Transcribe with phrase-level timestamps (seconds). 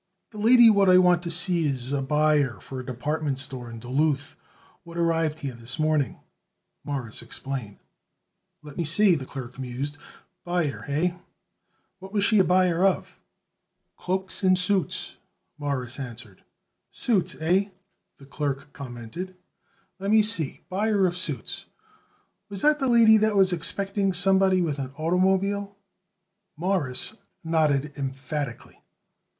[0.31, 3.77] "The lady what I want to see it is buyer for a department store in
[3.77, 4.35] Duluth,
[4.83, 6.17] what arrived here this morning,"
[6.83, 7.77] Morris explained.
[8.63, 9.99] "Let me see," the clerk mused;
[10.43, 11.19] "buyer, hey?
[11.99, 13.19] What was she a buyer of?"
[13.95, 15.17] "Cloaks and suits,"
[15.59, 16.41] Morris answered.
[16.91, 17.69] "Suits, hey?"
[18.17, 19.35] the clerk commented.
[19.99, 21.65] "Let me see buyer of suits.
[22.49, 25.75] Was that the lady that was expecting somebody with an automobile?"
[26.57, 28.81] Morris nodded emphatically.